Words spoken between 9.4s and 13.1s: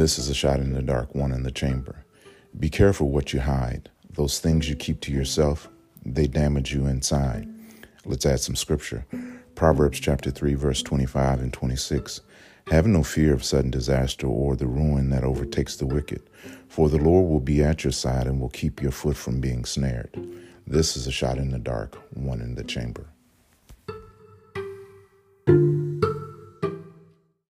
Proverbs chapter 3, verse 25 and 26. Have no